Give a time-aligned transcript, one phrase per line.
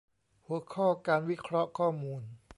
[0.45, 2.21] หัวข้อการวิเคราะห์ข้อมูล